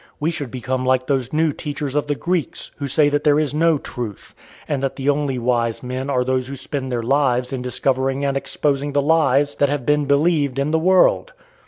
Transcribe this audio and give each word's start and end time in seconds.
We 0.19 0.31
should 0.31 0.49
become 0.49 0.83
like 0.83 1.05
those 1.05 1.31
new 1.31 1.51
teachers 1.51 1.93
of 1.93 2.07
the 2.07 2.15
Greeks, 2.15 2.71
who 2.77 2.87
say 2.87 3.07
that 3.09 3.23
there 3.23 3.39
is 3.39 3.53
no 3.53 3.77
truth, 3.77 4.33
and 4.67 4.81
that 4.81 4.95
the 4.95 5.09
only 5.09 5.37
wise 5.37 5.83
men 5.83 6.09
are 6.09 6.23
those 6.23 6.47
who 6.47 6.55
spend 6.55 6.91
their 6.91 7.03
lives 7.03 7.53
in 7.53 7.61
discovering 7.61 8.25
and 8.25 8.35
exposing 8.35 8.93
the 8.93 9.01
lies 9.03 9.53
that 9.57 9.69
have 9.69 9.85
been 9.85 10.05
believed 10.05 10.57
in 10.57 10.71
the 10.71 10.79
world. 10.79 11.33